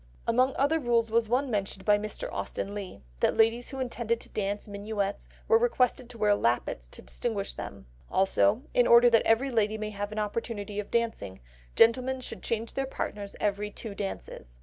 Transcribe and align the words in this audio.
Among 0.27 0.55
other 0.55 0.79
rules 0.79 1.11
was 1.11 1.29
one 1.29 1.51
mentioned 1.51 1.85
by 1.85 1.99
Mr. 1.99 2.27
Austen 2.33 2.73
Leigh, 2.73 3.03
that 3.19 3.37
ladies 3.37 3.69
who 3.69 3.79
intended 3.79 4.19
to 4.21 4.29
dance 4.29 4.67
minuets 4.67 5.29
were 5.47 5.59
requested 5.59 6.09
to 6.09 6.17
wear 6.17 6.33
lappets 6.33 6.87
to 6.87 7.03
distinguish 7.03 7.53
them. 7.53 7.85
Also, 8.09 8.63
in 8.73 8.87
order 8.87 9.11
that 9.11 9.21
every 9.27 9.51
lady 9.51 9.77
may 9.77 9.91
have 9.91 10.11
an 10.11 10.17
opportunity 10.17 10.79
of 10.79 10.89
dancing, 10.89 11.39
gentlemen 11.75 12.19
should 12.19 12.41
change 12.41 12.73
their 12.73 12.87
partners 12.87 13.35
every 13.39 13.69
two 13.69 13.93
dances. 13.93 14.57